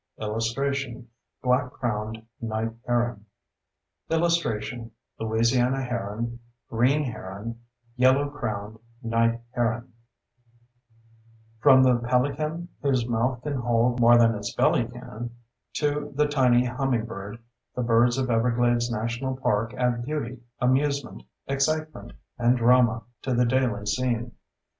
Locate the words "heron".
2.87-3.23, 5.83-6.39, 7.03-7.59, 9.53-9.93